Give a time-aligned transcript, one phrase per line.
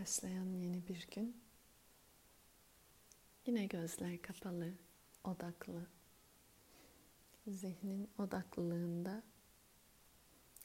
[0.00, 1.36] başlayan yeni bir gün.
[3.46, 4.72] Yine gözler kapalı,
[5.24, 5.86] odaklı.
[7.46, 9.22] Zihnin odaklılığında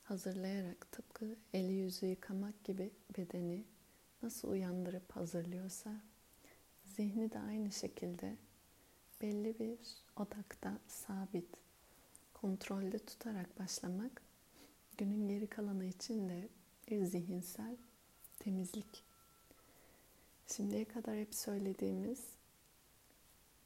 [0.04, 3.64] hazırlayarak tıpkı eli yüzü yıkamak gibi bedeni
[4.24, 6.02] nasıl uyandırıp hazırlıyorsa
[6.86, 8.38] zihni de aynı şekilde
[9.22, 9.80] belli bir
[10.16, 11.50] odakta sabit,
[12.34, 14.22] kontrolde tutarak başlamak
[14.98, 16.50] günün geri kalanı için de
[16.88, 17.78] bir zihinsel
[18.40, 19.11] temizlik
[20.56, 22.20] Şimdiye kadar hep söylediğimiz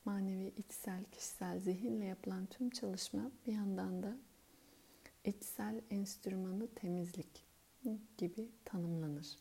[0.06, 4.18] manevi, içsel, kişisel, zihinle yapılan tüm çalışma bir yandan da
[5.24, 7.46] içsel enstrümanı temizlik
[8.18, 9.38] gibi tanımlanır.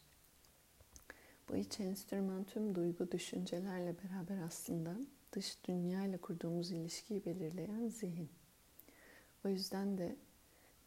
[1.48, 4.96] Bu iç enstrüman tüm duygu, düşüncelerle beraber aslında
[5.32, 8.28] dış dünya ile kurduğumuz ilişkiyi belirleyen zihin.
[9.44, 10.16] O yüzden de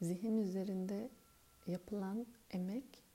[0.02, 1.10] zihin üzerinde
[1.68, 3.07] yapılan emek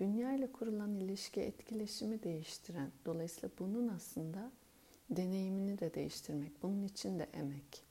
[0.00, 4.52] dünya ile kurulan ilişki etkileşimi değiştiren, dolayısıyla bunun aslında
[5.10, 7.84] deneyimini de değiştirmek, bunun için de emek.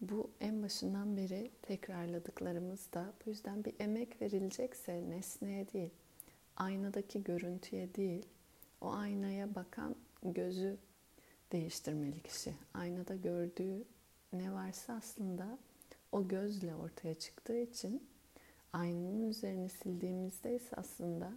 [0.00, 5.90] Bu en başından beri tekrarladıklarımız da bu yüzden bir emek verilecekse nesneye değil,
[6.56, 8.26] aynadaki görüntüye değil,
[8.80, 10.76] o aynaya bakan gözü
[11.52, 12.54] değiştirmeli kişi.
[12.74, 13.84] Aynada gördüğü
[14.32, 15.58] ne varsa aslında
[16.12, 18.09] o gözle ortaya çıktığı için
[18.72, 21.32] aynanın üzerine sildiğimizde ise aslında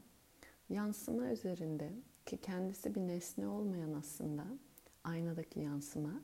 [0.70, 1.90] yansıma üzerinde
[2.26, 4.46] ki kendisi bir nesne olmayan aslında
[5.04, 6.22] aynadaki yansıma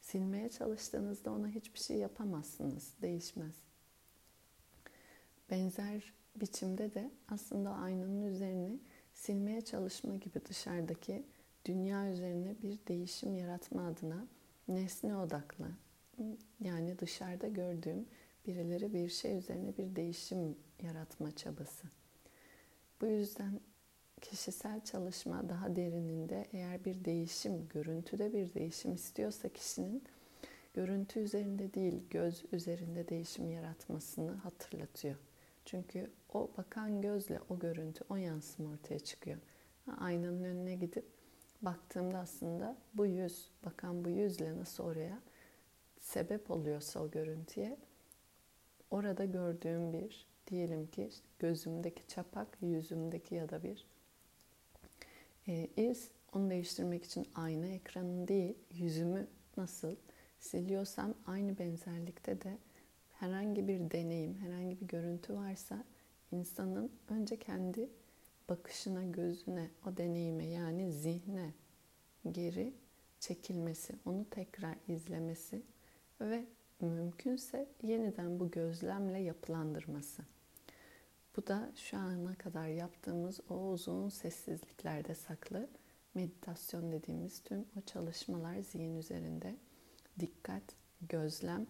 [0.00, 3.54] silmeye çalıştığınızda ona hiçbir şey yapamazsınız, değişmez.
[5.50, 8.78] Benzer biçimde de aslında aynanın üzerine
[9.12, 11.26] silmeye çalışma gibi dışarıdaki
[11.64, 14.26] dünya üzerine bir değişim yaratma adına
[14.68, 15.70] nesne odaklı
[16.60, 18.06] yani dışarıda gördüğüm
[18.46, 21.86] birileri bir şey üzerine bir değişim yaratma çabası.
[23.00, 23.60] Bu yüzden
[24.20, 30.04] kişisel çalışma daha derininde eğer bir değişim, görüntüde bir değişim istiyorsa kişinin
[30.74, 35.16] görüntü üzerinde değil, göz üzerinde değişim yaratmasını hatırlatıyor.
[35.64, 39.38] Çünkü o bakan gözle o görüntü, o yansıma ortaya çıkıyor.
[39.98, 41.04] Aynanın önüne gidip
[41.62, 45.20] baktığımda aslında bu yüz, bakan bu yüzle nasıl oraya
[45.98, 47.76] sebep oluyorsa o görüntüye
[48.90, 53.86] orada gördüğüm bir diyelim ki gözümdeki çapak, yüzümdeki ya da bir
[55.48, 59.96] e, iz onu değiştirmek için ayna ekranı değil, yüzümü nasıl
[60.40, 62.58] siliyorsam aynı benzerlikte de
[63.18, 65.84] herhangi bir deneyim, herhangi bir görüntü varsa
[66.32, 67.90] insanın önce kendi
[68.48, 71.54] bakışına, gözüne, o deneyime yani zihne
[72.32, 72.74] geri
[73.20, 75.62] çekilmesi, onu tekrar izlemesi
[76.20, 76.44] ve
[76.86, 80.22] mümkünse yeniden bu gözlemle yapılandırması.
[81.36, 85.68] Bu da şu ana kadar yaptığımız o uzun sessizliklerde saklı
[86.14, 89.56] meditasyon dediğimiz tüm o çalışmalar zihin üzerinde
[90.20, 90.62] dikkat,
[91.00, 91.66] gözlem,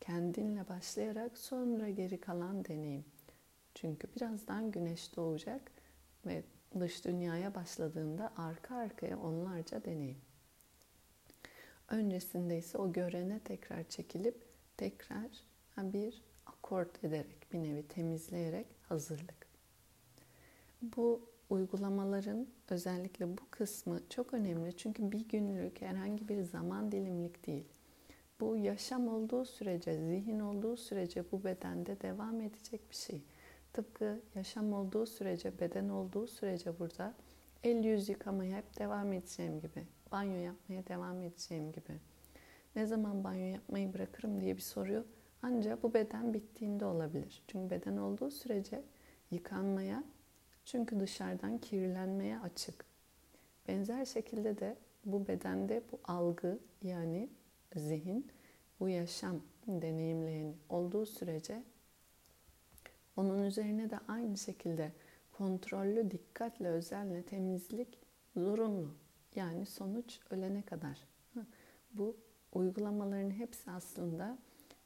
[0.00, 3.04] kendinle başlayarak sonra geri kalan deneyim.
[3.74, 5.70] Çünkü birazdan güneş doğacak
[6.26, 6.42] ve
[6.80, 10.20] dış dünyaya başladığında arka arkaya onlarca deneyim.
[11.88, 14.49] Öncesinde ise o görene tekrar çekilip
[14.80, 15.30] tekrar
[15.78, 19.46] bir akort ederek, bir nevi temizleyerek hazırlık.
[20.82, 24.76] Bu uygulamaların özellikle bu kısmı çok önemli.
[24.76, 27.64] Çünkü bir günlük herhangi bir zaman dilimlik değil.
[28.40, 33.22] Bu yaşam olduğu sürece, zihin olduğu sürece bu bedende devam edecek bir şey.
[33.72, 37.14] Tıpkı yaşam olduğu sürece, beden olduğu sürece burada
[37.62, 42.09] el yüz yıkamaya hep devam edeceğim gibi, banyo yapmaya devam edeceğim gibi
[42.76, 45.06] ne zaman banyo yapmayı bırakırım diye bir soruyu
[45.42, 47.42] ancak bu beden bittiğinde olabilir.
[47.46, 48.82] Çünkü beden olduğu sürece
[49.30, 50.04] yıkanmaya,
[50.64, 52.84] çünkü dışarıdan kirlenmeye açık.
[53.68, 57.28] Benzer şekilde de bu bedende bu algı yani
[57.76, 58.26] zihin,
[58.80, 61.62] bu yaşam deneyimleyeni olduğu sürece
[63.16, 64.92] onun üzerine de aynı şekilde
[65.32, 67.98] kontrollü, dikkatle, özenle temizlik
[68.36, 68.94] zorunlu.
[69.34, 70.98] Yani sonuç ölene kadar.
[71.92, 72.16] Bu
[72.52, 74.38] uygulamaların hepsi aslında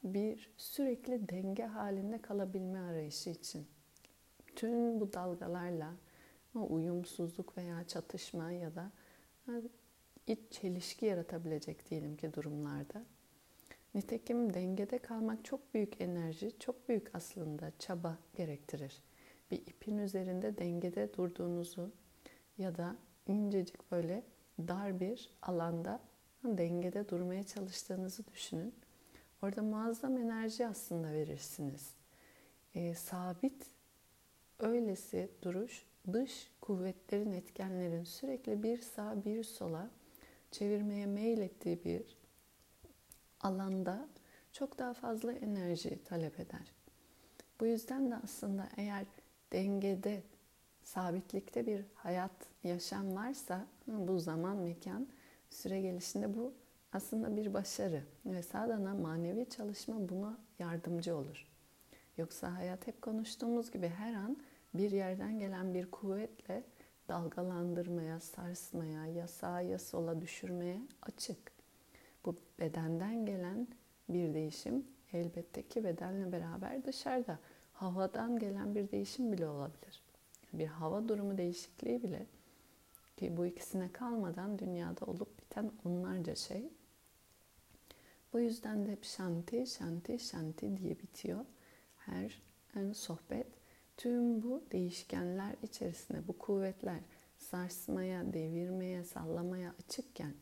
[0.03, 3.67] bir sürekli denge halinde kalabilme arayışı için.
[4.55, 5.93] Tüm bu dalgalarla
[6.53, 8.91] uyumsuzluk veya çatışma ya da
[10.27, 13.05] iç çelişki yaratabilecek diyelim ki durumlarda.
[13.95, 19.03] Nitekim dengede kalmak çok büyük enerji, çok büyük aslında çaba gerektirir.
[19.51, 21.91] Bir ipin üzerinde dengede durduğunuzu
[22.57, 22.95] ya da
[23.27, 24.23] incecik böyle
[24.59, 25.99] dar bir alanda
[26.57, 28.73] dengede durmaya çalıştığınızı düşünün.
[29.41, 31.89] Orada muazzam enerji aslında verirsiniz.
[32.75, 33.65] E, sabit
[34.59, 39.89] öylesi duruş dış kuvvetlerin etkenlerin sürekli bir sağa bir sola
[40.51, 42.17] çevirmeye meylettiği bir
[43.41, 44.07] alanda
[44.51, 46.73] çok daha fazla enerji talep eder.
[47.59, 49.05] Bu yüzden de aslında eğer
[49.53, 50.23] dengede,
[50.83, 52.31] sabitlikte bir hayat,
[52.63, 55.07] yaşam varsa bu zaman, mekan,
[55.55, 56.53] süre gelişinde bu
[56.93, 61.47] aslında bir başarı ve sadana manevi çalışma buna yardımcı olur.
[62.17, 64.37] Yoksa hayat hep konuştuğumuz gibi her an
[64.73, 66.63] bir yerden gelen bir kuvvetle
[67.09, 71.51] dalgalandırmaya, sarsmaya, ya sağa ya sola düşürmeye açık.
[72.25, 73.67] Bu bedenden gelen
[74.09, 77.39] bir değişim elbette ki bedenle beraber dışarıda
[77.73, 80.03] havadan gelen bir değişim bile olabilir.
[80.53, 82.25] Bir hava durumu değişikliği bile
[83.17, 86.69] ki bu ikisine kalmadan dünyada olup biten onlarca şey.
[88.33, 91.45] Bu yüzden de hep şanti, şanti, şanti diye bitiyor
[91.97, 92.41] her
[92.75, 93.47] yani sohbet.
[93.97, 96.99] Tüm bu değişkenler içerisinde bu kuvvetler
[97.37, 100.33] sarsmaya, devirmeye, sallamaya açıkken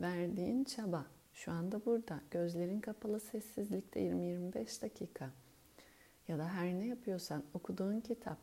[0.00, 2.20] verdiğin çaba şu anda burada.
[2.30, 5.30] Gözlerin kapalı sessizlikte 20-25 dakika.
[6.28, 8.38] Ya da her ne yapıyorsan okuduğun kitap,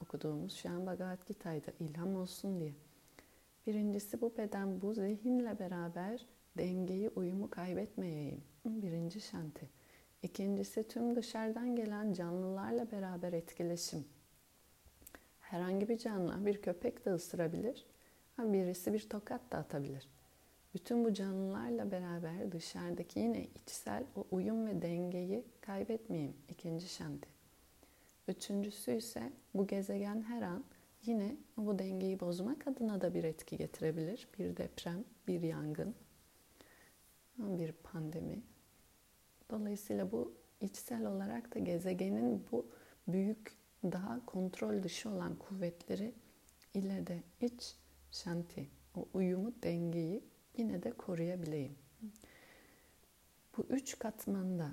[0.00, 2.87] okuduğumuz şu an Bhagavad Gita'ydı ilham olsun diye.
[3.68, 6.26] Birincisi bu beden, bu zihinle beraber
[6.58, 8.42] dengeyi, uyumu kaybetmeyeyim.
[8.64, 9.68] Birinci şanti.
[10.22, 14.04] İkincisi tüm dışarıdan gelen canlılarla beraber etkileşim.
[15.40, 17.86] Herhangi bir canlı, bir köpek de ısırabilir.
[18.38, 20.08] Birisi bir tokat da atabilir.
[20.74, 26.36] Bütün bu canlılarla beraber dışarıdaki yine içsel o uyum ve dengeyi kaybetmeyeyim.
[26.48, 27.28] İkinci şanti.
[28.28, 30.64] Üçüncüsü ise bu gezegen her an
[31.06, 34.28] yine bu dengeyi bozmak adına da bir etki getirebilir.
[34.38, 35.94] Bir deprem, bir yangın,
[37.38, 38.42] bir pandemi.
[39.50, 42.66] Dolayısıyla bu içsel olarak da gezegenin bu
[43.08, 46.14] büyük, daha kontrol dışı olan kuvvetleri
[46.74, 47.76] ile de iç
[48.12, 50.24] şanti, o uyumu, dengeyi
[50.56, 51.78] yine de koruyabileyim.
[53.56, 54.70] Bu üç katmanda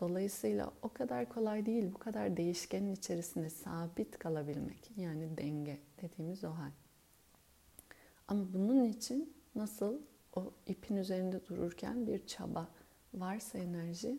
[0.00, 4.90] dolayısıyla o kadar kolay değil, bu kadar değişkenin içerisinde sabit kalabilmek.
[4.96, 6.70] Yani denge dediğimiz o hal.
[8.28, 9.98] Ama bunun için nasıl
[10.36, 12.68] o ipin üzerinde dururken bir çaba
[13.14, 14.18] varsa enerji,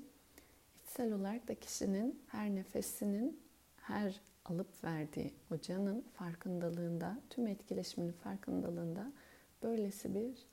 [0.83, 3.39] içsel olarak da kişinin her nefesinin,
[3.77, 9.11] her alıp verdiği o canın farkındalığında, tüm etkileşimin farkındalığında
[9.63, 10.47] böylesi bir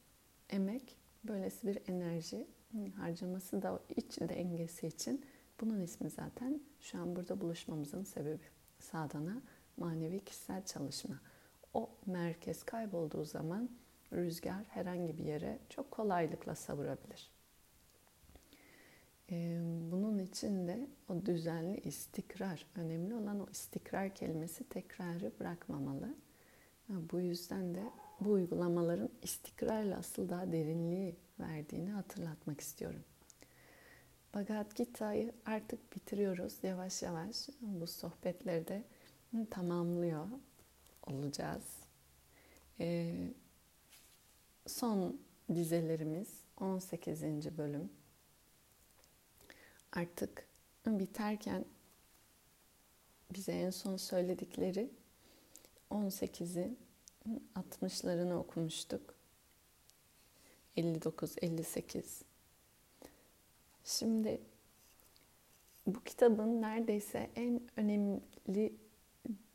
[0.51, 2.47] emek, böylesi bir enerji
[2.97, 5.25] harcaması da iç dengesi için
[5.61, 8.43] bunun ismi zaten şu an burada buluşmamızın sebebi.
[8.79, 9.43] Sadana,
[9.77, 11.21] manevi kişisel çalışma.
[11.75, 13.71] O merkez kaybolduğu zaman
[14.13, 17.31] rüzgar herhangi bir yere çok kolaylıkla savurabilir.
[19.91, 26.15] Bunun için de o düzenli istikrar, önemli olan o istikrar kelimesi tekrarı bırakmamalı.
[26.89, 27.83] Bu yüzden de
[28.21, 33.05] bu uygulamaların istikrarla asıl daha derinliği verdiğini hatırlatmak istiyorum.
[34.35, 37.49] Bhagavad Gita'yı artık bitiriyoruz yavaş yavaş.
[37.61, 38.85] Bu sohbetleri de
[39.51, 40.27] tamamlıyor
[41.07, 41.65] olacağız.
[42.81, 43.33] Ee,
[44.67, 45.21] son
[45.55, 46.29] dizelerimiz
[46.61, 47.23] 18.
[47.59, 47.93] bölüm.
[49.93, 50.47] Artık
[50.87, 51.65] biterken
[53.31, 54.91] bize en son söyledikleri
[55.91, 56.77] 18'i
[57.55, 59.15] 60'larını okumuştuk.
[60.77, 62.23] 59, 58.
[63.85, 64.41] Şimdi
[65.87, 68.73] bu kitabın neredeyse en önemli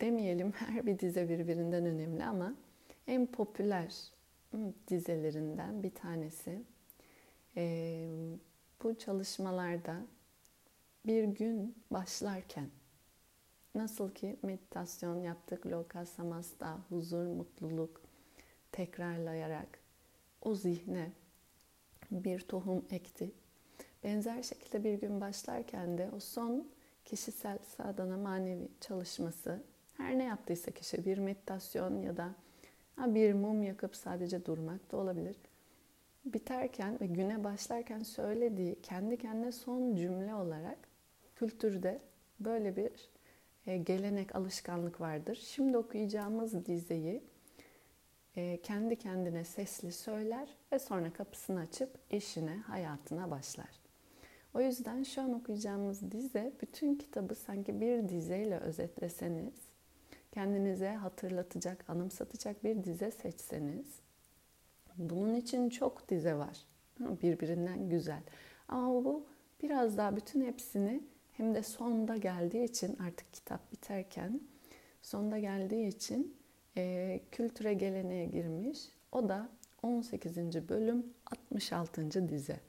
[0.01, 2.55] demeyelim her bir dize birbirinden önemli ama
[3.07, 4.11] en popüler
[4.87, 6.61] dizelerinden bir tanesi.
[7.57, 8.07] Ee,
[8.83, 10.01] bu çalışmalarda
[11.05, 12.69] bir gün başlarken
[13.77, 18.01] Nasıl ki meditasyon yaptık, loka samasta, huzur, mutluluk
[18.71, 19.76] tekrarlayarak
[20.47, 21.11] o zihne
[22.11, 23.31] bir tohum ekti.
[24.03, 26.67] Benzer şekilde bir gün başlarken de o son
[27.05, 29.63] kişisel sadana manevi çalışması
[29.97, 32.35] her ne yaptıysa kişi bir meditasyon ya da
[32.97, 35.35] bir mum yakıp sadece durmak da olabilir.
[36.25, 40.77] Biterken ve güne başlarken söylediği kendi kendine son cümle olarak
[41.35, 42.01] kültürde
[42.39, 43.09] böyle bir
[43.65, 45.35] e, gelenek, alışkanlık vardır.
[45.35, 47.23] Şimdi okuyacağımız dizeyi
[48.63, 53.79] kendi kendine sesli söyler ve sonra kapısını açıp işine, hayatına başlar.
[54.53, 59.53] O yüzden şu an okuyacağımız dize bütün kitabı sanki bir dizeyle özetleseniz,
[60.31, 63.99] kendinize hatırlatacak, anımsatacak bir dize seçseniz,
[64.97, 66.57] bunun için çok dize var.
[66.99, 68.21] Birbirinden güzel.
[68.67, 69.25] Ama bu
[69.63, 74.41] biraz daha bütün hepsini hem de sonda geldiği için artık kitap biterken
[75.01, 76.37] sonda geldiği için
[76.77, 78.79] e, kültüre geleneğe girmiş.
[79.11, 79.49] O da
[79.83, 80.69] 18.
[80.69, 82.29] bölüm 66.
[82.29, 82.59] dize.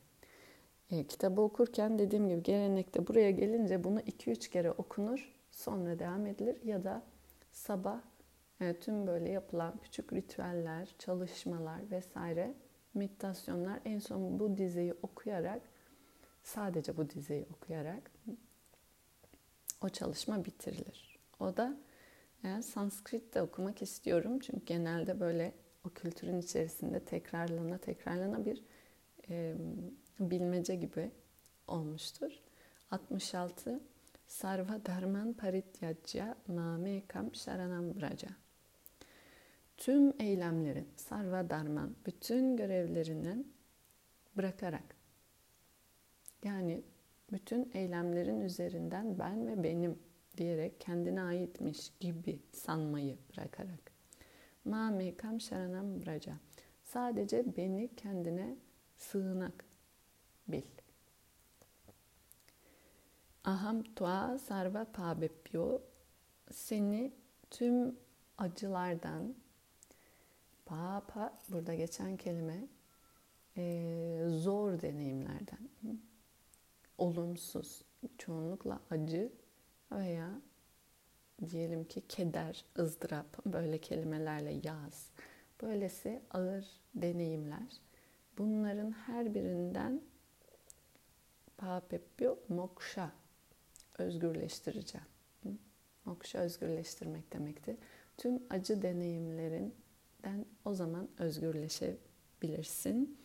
[0.91, 6.62] E, kitabı okurken dediğim gibi gelenekte buraya gelince bunu 2-3 kere okunur sonra devam edilir
[6.65, 7.03] ya da
[7.53, 8.00] sabah
[8.61, 12.55] e, tüm böyle yapılan küçük ritüeller, çalışmalar vesaire
[12.95, 15.62] meditasyonlar en son bu dizeyi okuyarak
[16.43, 18.11] sadece bu dizeyi okuyarak
[19.81, 21.19] o çalışma bitirilir.
[21.41, 21.77] O da
[22.62, 25.54] Sanskrit de okumak istiyorum çünkü genelde böyle
[25.85, 28.62] o kültürün içerisinde tekrarlana tekrarlana bir
[29.28, 29.54] e,
[30.21, 31.11] bilmece gibi
[31.66, 32.33] olmuştur.
[32.90, 33.80] 66
[34.26, 38.28] Sarva Dharman Parityajya Mamekam Sharanam Braja
[39.76, 43.45] Tüm eylemlerin, sarva darman, bütün görevlerini
[44.37, 44.97] bırakarak
[46.45, 46.83] yani
[47.33, 49.99] bütün eylemlerin üzerinden ben ve benim
[50.38, 53.92] diyerek kendine aitmiş gibi sanmayı bırakarak.
[54.64, 56.33] Ma mekam şaranam braca.
[56.85, 58.57] Sadece beni kendine
[58.97, 59.64] sığınak
[60.49, 60.62] bil.
[63.45, 65.80] Aham tua sarva pabepyo.
[66.50, 67.12] Seni
[67.50, 67.97] tüm
[68.38, 69.35] acılardan,
[70.66, 72.68] pa pa burada geçen kelime
[73.57, 75.68] e, zor deneyimlerden,
[76.99, 77.83] olumsuz,
[78.18, 79.33] çoğunlukla acı
[79.92, 80.40] veya
[81.50, 85.11] diyelim ki keder, ızdırap böyle kelimelerle yaz.
[85.62, 87.80] Böylesi ağır deneyimler.
[88.38, 90.00] Bunların her birinden
[91.57, 93.12] papepyo moksha
[93.99, 95.07] özgürleştireceğim.
[96.04, 97.76] Moksha özgürleştirmek demekti.
[98.16, 103.18] Tüm acı deneyimlerinden o zaman özgürleşebilirsin.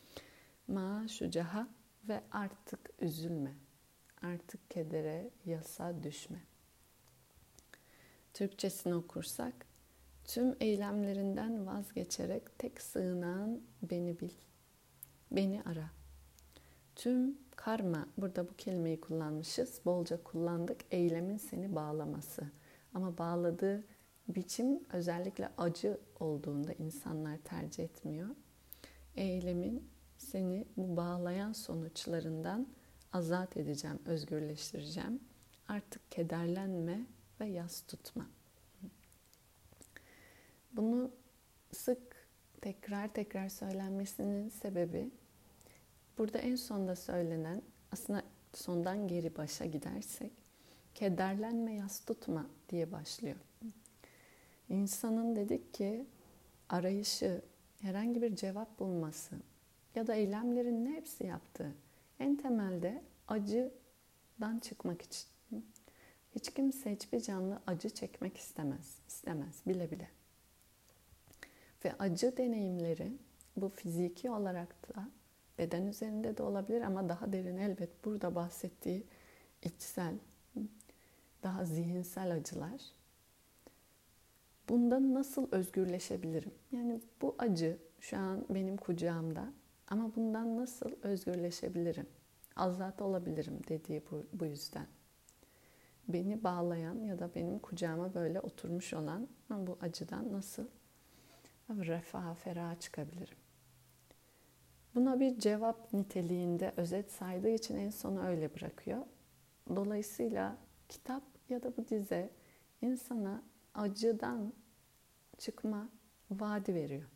[0.67, 1.67] Ma şucaha
[2.07, 3.53] ve artık üzülme.
[4.21, 6.52] Artık kedere, yasa düşme.
[8.33, 9.65] Türkçesini okursak,
[10.25, 14.31] tüm eylemlerinden vazgeçerek tek sığınağın beni bil,
[15.31, 15.89] beni ara.
[16.95, 22.43] Tüm karma, burada bu kelimeyi kullanmışız, bolca kullandık, eylemin seni bağlaması.
[22.93, 23.83] Ama bağladığı
[24.27, 28.29] biçim özellikle acı olduğunda insanlar tercih etmiyor.
[29.15, 32.67] Eylemin seni bu bağlayan sonuçlarından
[33.13, 35.19] azat edeceğim, özgürleştireceğim.
[35.67, 37.05] Artık kederlenme
[37.43, 38.27] ve yas tutma.
[40.73, 41.11] Bunu
[41.71, 42.27] sık
[42.61, 45.11] tekrar tekrar söylenmesinin sebebi
[46.17, 48.23] burada en sonda söylenen aslında
[48.53, 50.31] sondan geri başa gidersek
[50.95, 53.37] kederlenme yas tutma diye başlıyor.
[54.69, 56.05] İnsanın dedik ki
[56.69, 57.41] arayışı,
[57.81, 59.35] herhangi bir cevap bulması
[59.95, 61.75] ya da eylemlerin hepsi yaptığı
[62.19, 65.32] en temelde acıdan çıkmak için.
[66.35, 68.99] Hiç kimse hiçbir canlı acı çekmek istemez.
[69.07, 70.09] istemez bile bile.
[71.85, 73.11] Ve acı deneyimleri
[73.57, 75.09] bu fiziki olarak da
[75.57, 79.03] beden üzerinde de olabilir ama daha derin elbet burada bahsettiği
[79.63, 80.15] içsel,
[81.43, 82.81] daha zihinsel acılar.
[84.69, 86.51] Bundan nasıl özgürleşebilirim?
[86.71, 89.53] Yani bu acı şu an benim kucağımda
[89.87, 92.07] ama bundan nasıl özgürleşebilirim?
[92.55, 94.87] Azat olabilirim dediği bu, bu yüzden
[96.07, 100.65] beni bağlayan ya da benim kucağıma böyle oturmuş olan bu acıdan nasıl
[101.69, 103.37] refah, ferah çıkabilirim?
[104.95, 109.05] Buna bir cevap niteliğinde özet saydığı için en sona öyle bırakıyor.
[109.75, 110.57] Dolayısıyla
[110.89, 112.29] kitap ya da bu dize
[112.81, 113.43] insana
[113.73, 114.53] acıdan
[115.37, 115.89] çıkma
[116.31, 117.09] vaadi veriyor.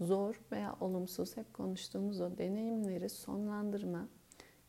[0.00, 4.08] Zor veya olumsuz hep konuştuğumuz o deneyimleri sonlandırma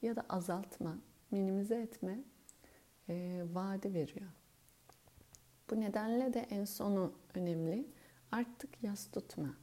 [0.01, 0.97] ya da azaltma,
[1.31, 2.19] minimize etme
[3.09, 4.29] e, vaadi veriyor.
[5.69, 7.85] Bu nedenle de en sonu önemli.
[8.31, 9.55] Artık yas tutma.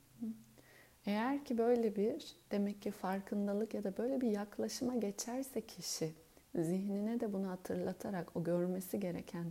[1.07, 6.13] Eğer ki böyle bir demek ki farkındalık ya da böyle bir yaklaşıma geçerse kişi
[6.55, 9.47] zihnine de bunu hatırlatarak o görmesi gereken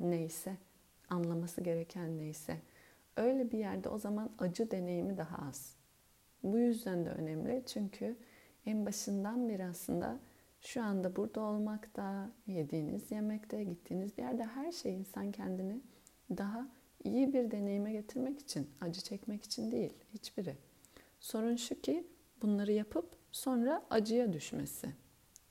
[0.00, 0.56] neyse,
[1.10, 2.56] anlaması gereken neyse
[3.16, 5.76] öyle bir yerde o zaman acı deneyimi daha az.
[6.42, 8.16] Bu yüzden de önemli çünkü
[8.66, 10.18] en başından beri aslında
[10.60, 15.80] şu anda burada olmakta, yediğiniz yemekte, gittiğiniz bir yerde her şey insan kendini
[16.30, 16.68] daha
[17.04, 20.56] iyi bir deneyime getirmek için, acı çekmek için değil hiçbiri.
[21.20, 22.06] Sorun şu ki
[22.42, 24.88] bunları yapıp sonra acıya düşmesi.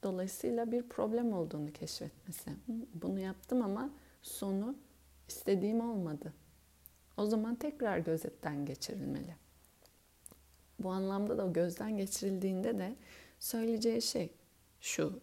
[0.04, 2.52] Dolayısıyla bir problem olduğunu keşfetmesi.
[2.94, 3.90] Bunu yaptım ama
[4.22, 4.76] sonu
[5.28, 6.34] istediğim olmadı.
[7.18, 9.36] O zaman tekrar gözetten geçirilmeli.
[10.80, 12.96] Bu anlamda da gözden geçirildiğinde de
[13.40, 14.30] söyleyeceği şey
[14.86, 15.20] şu.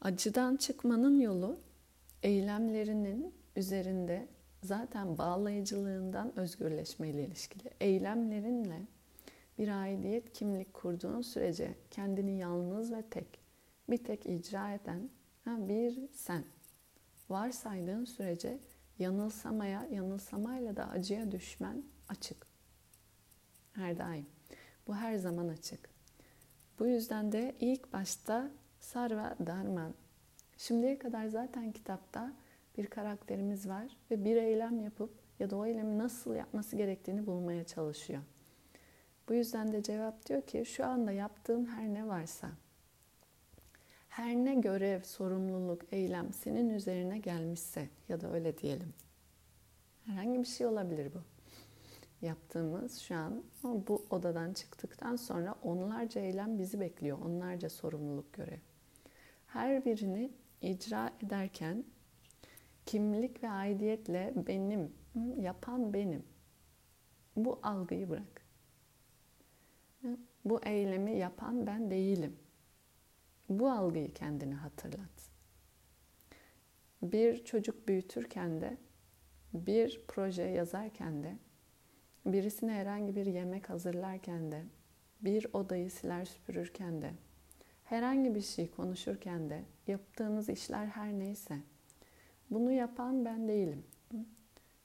[0.00, 1.60] Acıdan çıkmanın yolu
[2.22, 4.28] eylemlerinin üzerinde
[4.62, 7.70] zaten bağlayıcılığından özgürleşmeyle ilişkili.
[7.80, 8.82] Eylemlerinle
[9.58, 13.40] bir aidiyet kimlik kurduğun sürece kendini yalnız ve tek,
[13.90, 15.10] bir tek icra eden
[15.46, 16.44] bir sen
[17.28, 18.58] varsaydığın sürece
[18.98, 22.46] yanılsamaya, yanılsamayla da acıya düşmen açık.
[23.72, 24.26] Her daim.
[24.86, 25.89] Bu her zaman açık.
[26.80, 29.94] Bu yüzden de ilk başta Sarva Darman.
[30.56, 32.32] Şimdiye kadar zaten kitapta
[32.78, 37.64] bir karakterimiz var ve bir eylem yapıp ya da o eylemi nasıl yapması gerektiğini bulmaya
[37.64, 38.22] çalışıyor.
[39.28, 42.50] Bu yüzden de cevap diyor ki şu anda yaptığın her ne varsa,
[44.08, 48.94] her ne görev, sorumluluk, eylem senin üzerine gelmişse ya da öyle diyelim.
[50.06, 51.18] Herhangi bir şey olabilir bu.
[52.22, 57.18] Yaptığımız şu an bu odadan çıktıktan sonra onlarca eylem bizi bekliyor.
[57.18, 58.58] Onlarca sorumluluk görev.
[59.46, 61.84] Her birini icra ederken
[62.86, 64.92] kimlik ve aidiyetle benim,
[65.36, 66.24] yapan benim.
[67.36, 68.42] Bu algıyı bırak.
[70.44, 72.36] Bu eylemi yapan ben değilim.
[73.48, 75.30] Bu algıyı kendine hatırlat.
[77.02, 78.76] Bir çocuk büyütürken de,
[79.54, 81.38] bir proje yazarken de,
[82.26, 84.62] birisine herhangi bir yemek hazırlarken de,
[85.20, 87.10] bir odayı siler süpürürken de,
[87.84, 91.56] herhangi bir şey konuşurken de, yaptığınız işler her neyse,
[92.50, 93.84] bunu yapan ben değilim.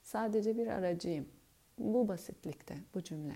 [0.02, 1.28] Sadece bir aracıyım.
[1.78, 3.34] Bu basitlikte bu cümle.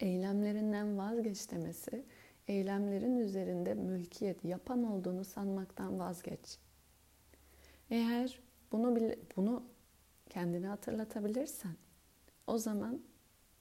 [0.00, 2.04] Eylemlerinden vazgeç demesi,
[2.48, 6.58] eylemlerin üzerinde mülkiyet yapan olduğunu sanmaktan vazgeç.
[7.90, 8.40] Eğer
[8.72, 8.96] bunu
[9.36, 9.62] bunu
[10.30, 11.76] kendine hatırlatabilirsen,
[12.46, 13.02] o zaman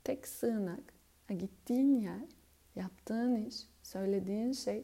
[0.04, 0.94] tek sığınak,
[1.30, 2.30] gittiğin yer,
[2.76, 4.84] yaptığın iş, söylediğin şey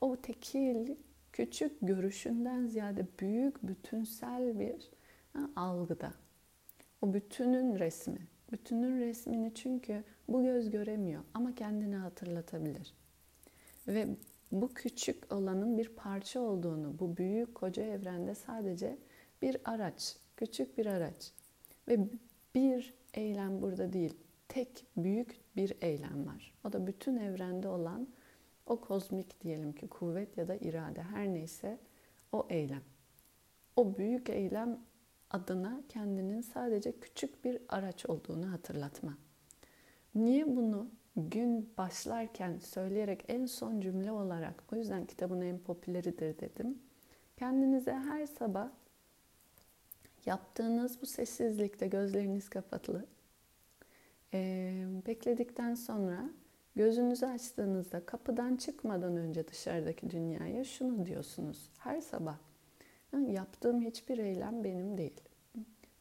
[0.00, 0.96] o tekil
[1.32, 4.90] küçük görüşünden ziyade büyük bütünsel bir
[5.56, 6.12] algıda.
[7.02, 8.28] O bütünün resmi.
[8.52, 12.94] Bütünün resmini çünkü bu göz göremiyor ama kendine hatırlatabilir.
[13.88, 14.08] Ve
[14.52, 18.98] bu küçük olanın bir parça olduğunu, bu büyük koca evrende sadece
[19.42, 21.32] bir araç, küçük bir araç.
[21.88, 21.98] Ve
[22.54, 24.14] bir eylem burada değil,
[24.48, 26.54] tek büyük bir eylem var.
[26.64, 28.08] O da bütün evrende olan
[28.66, 31.78] o kozmik diyelim ki kuvvet ya da irade her neyse
[32.32, 32.82] o eylem.
[33.76, 34.80] O büyük eylem
[35.30, 39.18] adına kendinin sadece küçük bir araç olduğunu hatırlatma.
[40.14, 46.78] Niye bunu gün başlarken söyleyerek en son cümle olarak o yüzden kitabın en popüleridir dedim.
[47.36, 48.70] Kendinize her sabah
[50.26, 53.06] yaptığınız bu sessizlikte gözleriniz kapatılı
[54.34, 56.30] ee, bekledikten sonra
[56.76, 61.68] Gözünüzü açtığınızda kapıdan çıkmadan önce dışarıdaki dünyaya şunu diyorsunuz.
[61.78, 62.38] Her sabah
[63.28, 65.20] yaptığım hiçbir eylem benim değil.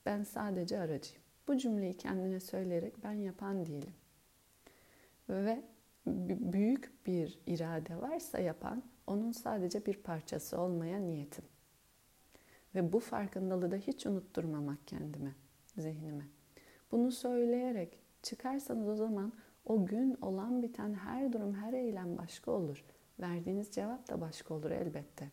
[0.05, 1.21] Ben sadece aracıyım.
[1.47, 3.93] Bu cümleyi kendine söyleyerek ben yapan değilim.
[5.29, 5.61] Ve
[6.53, 11.45] büyük bir irade varsa yapan onun sadece bir parçası olmaya niyetim.
[12.75, 15.35] Ve bu farkındalığı da hiç unutturmamak kendime,
[15.77, 16.25] zihnime.
[16.91, 19.33] Bunu söyleyerek çıkarsanız o zaman
[19.65, 22.85] o gün olan biten her durum, her eylem başka olur.
[23.19, 25.31] Verdiğiniz cevap da başka olur elbette.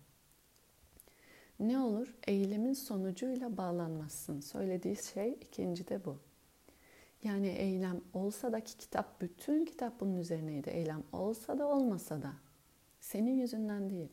[1.60, 2.14] Ne olur?
[2.26, 4.40] Eylemin sonucuyla bağlanmazsın.
[4.40, 6.16] Söylediği şey ikinci de bu.
[7.22, 10.70] Yani eylem olsa da ki kitap, bütün kitap bunun üzerineydi.
[10.70, 12.32] Eylem olsa da olmasa da.
[13.00, 14.08] Senin yüzünden değil.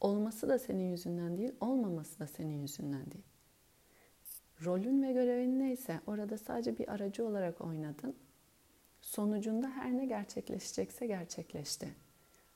[0.00, 3.24] Olması da senin yüzünden değil, olmaması da senin yüzünden değil.
[4.64, 8.16] Rolün ve görevin neyse orada sadece bir aracı olarak oynadın
[9.06, 11.94] Sonucunda her ne gerçekleşecekse gerçekleşti.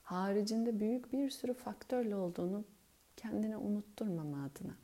[0.01, 2.65] Haricinde büyük bir sürü faktörle olduğunu
[3.17, 4.75] kendine unutturmama adına.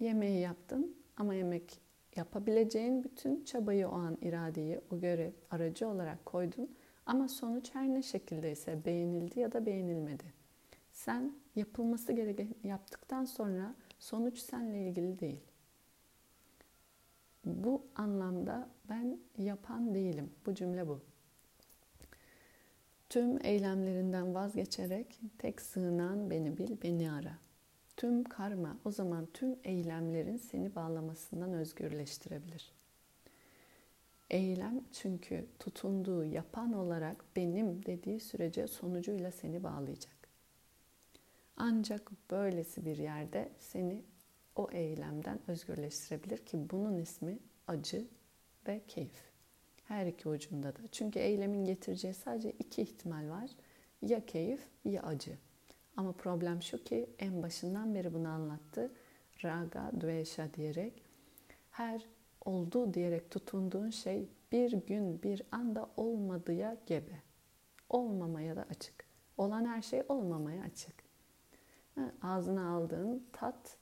[0.00, 1.80] Yemeği yaptın ama yemek
[2.16, 6.76] yapabileceğin bütün çabayı o an iradeyi, o görev aracı olarak koydun
[7.06, 10.39] ama sonuç her ne şekildeyse beğenildi ya da beğenilmedi.
[11.04, 15.40] Sen yapılması gereken yaptıktan sonra sonuç seninle ilgili değil.
[17.44, 20.30] Bu anlamda ben yapan değilim.
[20.46, 21.00] Bu cümle bu.
[23.08, 27.38] Tüm eylemlerinden vazgeçerek tek sığınan beni bil, beni ara.
[27.96, 32.72] Tüm karma o zaman tüm eylemlerin seni bağlamasından özgürleştirebilir.
[34.30, 40.19] Eylem çünkü tutunduğu yapan olarak benim dediği sürece sonucuyla seni bağlayacak.
[41.62, 44.02] Ancak böylesi bir yerde seni
[44.56, 48.06] o eylemden özgürleştirebilir ki bunun ismi acı
[48.68, 49.30] ve keyif.
[49.84, 50.78] Her iki ucunda da.
[50.92, 53.50] Çünkü eylemin getireceği sadece iki ihtimal var.
[54.02, 55.38] Ya keyif ya acı.
[55.96, 58.92] Ama problem şu ki en başından beri bunu anlattı.
[59.44, 61.02] raga, dvesha diyerek
[61.70, 62.06] her
[62.44, 67.22] oldu diyerek tutunduğun şey bir gün bir anda olmadıya gebe.
[67.88, 69.04] Olmamaya da açık.
[69.38, 71.09] Olan her şey olmamaya açık.
[72.22, 73.76] Ağzına aldığın tat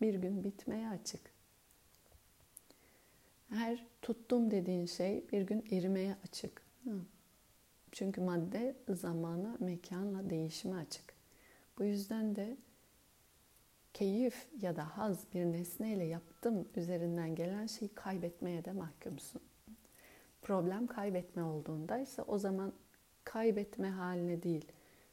[0.00, 1.20] bir gün bitmeye açık.
[3.48, 6.62] Her tuttum dediğin şey bir gün erimeye açık.
[7.92, 11.14] Çünkü madde zamana, mekanla değişime açık.
[11.78, 12.56] Bu yüzden de
[13.94, 19.42] keyif ya da haz bir nesneyle yaptım üzerinden gelen şeyi kaybetmeye de mahkumsun.
[20.42, 22.72] Problem kaybetme olduğunda ise o zaman
[23.24, 24.64] kaybetme haline değil,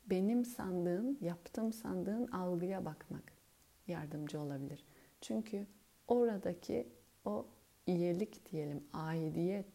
[0.09, 3.23] benim sandığın, yaptım sandığın algıya bakmak
[3.87, 4.85] yardımcı olabilir.
[5.21, 5.67] Çünkü
[6.07, 6.87] oradaki
[7.25, 7.45] o
[7.87, 9.67] iyilik diyelim, aidiyet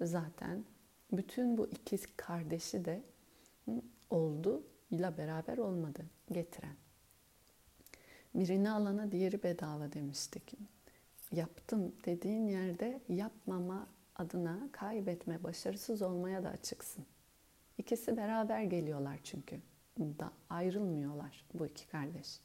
[0.00, 0.64] zaten
[1.12, 3.02] bütün bu iki kardeşi de
[4.10, 6.76] oldu ile beraber olmadı getiren.
[8.34, 10.52] Birini alana diğeri bedava demiştik.
[11.32, 17.06] Yaptım dediğin yerde yapmama adına kaybetme, başarısız olmaya da açıksın.
[17.78, 19.60] İkisi beraber geliyorlar çünkü.
[19.98, 22.40] Da ayrılmıyorlar bu iki kardeş.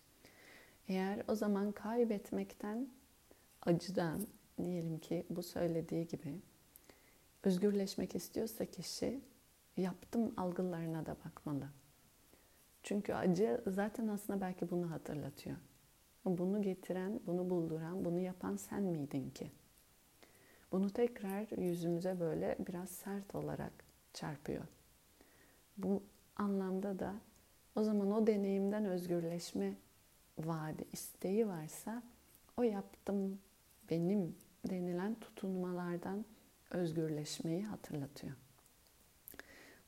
[0.87, 2.87] Eğer o zaman kaybetmekten,
[3.61, 4.27] acıdan
[4.63, 6.35] diyelim ki bu söylediği gibi
[7.43, 9.21] özgürleşmek istiyorsa kişi
[9.77, 11.69] yaptım algılarına da bakmalı.
[12.83, 15.57] Çünkü acı zaten aslında belki bunu hatırlatıyor.
[16.25, 19.51] Bunu getiren, bunu bulduran, bunu yapan sen miydin ki?
[20.71, 23.73] Bunu tekrar yüzümüze böyle biraz sert olarak
[24.13, 24.63] çarpıyor.
[25.77, 26.03] Bu
[26.35, 27.15] anlamda da
[27.75, 29.73] o zaman o deneyimden özgürleşme
[30.37, 32.03] vaadi, isteği varsa
[32.57, 33.39] o yaptım
[33.89, 34.35] benim
[34.69, 36.25] denilen tutunmalardan
[36.71, 38.33] özgürleşmeyi hatırlatıyor.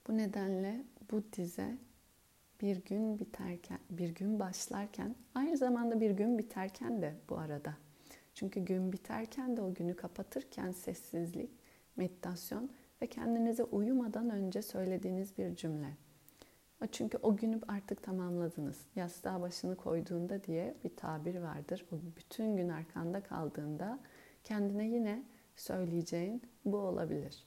[0.08, 1.78] Bu nedenle bu dize
[2.62, 7.78] bir gün biterken, bir gün başlarken, aynı zamanda bir gün biterken de bu arada.
[8.34, 11.50] Çünkü gün biterken de o günü kapatırken sessizlik,
[11.96, 12.70] meditasyon
[13.02, 15.98] ve kendinize uyumadan önce söylediğiniz bir cümle.
[16.92, 18.86] Çünkü o günü artık tamamladınız.
[18.96, 21.86] Yastığa başını koyduğunda diye bir tabir vardır.
[21.92, 24.00] O bütün gün arkanda kaldığında
[24.44, 25.24] kendine yine
[25.56, 27.46] söyleyeceğin bu olabilir.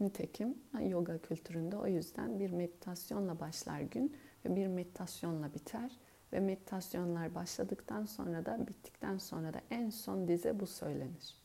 [0.00, 6.00] Nitekim yoga kültüründe o yüzden bir meditasyonla başlar gün ve bir meditasyonla biter
[6.32, 11.36] ve meditasyonlar başladıktan sonra da bittikten sonra da en son dize bu söylenir.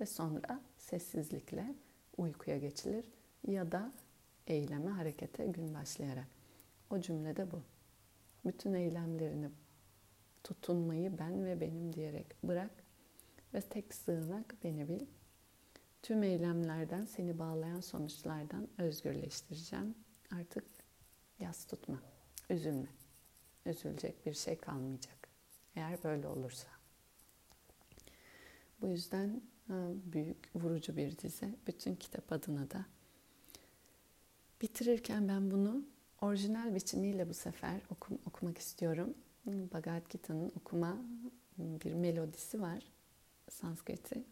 [0.00, 1.74] Ve sonra sessizlikle
[2.20, 3.04] uykuya geçilir
[3.46, 3.92] ya da
[4.46, 6.26] eyleme, harekete gün başlayarak.
[6.90, 7.62] O cümlede bu.
[8.46, 9.50] Bütün eylemlerini
[10.44, 12.70] tutunmayı ben ve benim diyerek bırak
[13.54, 15.06] ve tek sığınak beni bil.
[16.02, 19.94] Tüm eylemlerden, seni bağlayan sonuçlardan özgürleştireceğim.
[20.30, 20.64] Artık
[21.38, 22.02] yas tutma,
[22.50, 22.88] üzülme.
[23.66, 25.28] Üzülecek bir şey kalmayacak.
[25.74, 26.68] Eğer böyle olursa.
[28.80, 29.42] Bu yüzden
[30.12, 31.54] büyük, vurucu bir dizi.
[31.66, 32.86] Bütün kitap adına da.
[34.62, 35.84] Bitirirken ben bunu
[36.20, 39.14] orijinal biçimiyle bu sefer okum, okumak istiyorum.
[39.46, 40.96] Bhagavad Gita'nın okuma
[41.58, 42.92] bir melodisi var.
[43.50, 44.24] Sanskriti.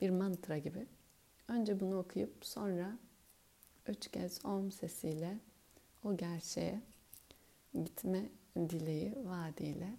[0.00, 0.86] Bir mantra gibi.
[1.48, 2.98] Önce bunu okuyup sonra
[3.86, 5.38] üç kez om sesiyle
[6.04, 6.80] o gerçeğe
[7.74, 9.96] gitme dileği, vaadiyle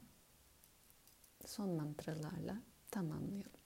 [1.46, 3.63] son mantralarla tamamlayalım.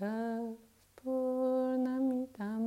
[1.03, 2.62] पूर्णमितं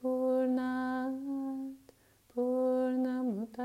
[0.00, 1.92] पूर्णात्
[2.34, 3.60] पूर्णमुत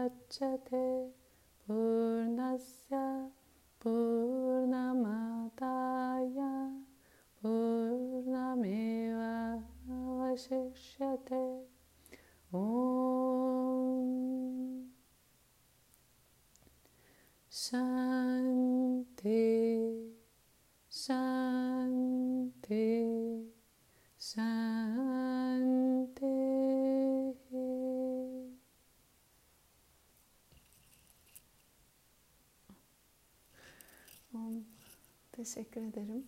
[35.48, 36.28] Teşekkür ederim.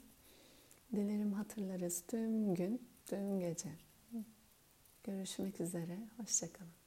[0.96, 3.70] Dilerim hatırlarız tüm gün, tüm gece.
[5.04, 5.98] Görüşmek üzere.
[6.18, 6.79] Hoşçakalın.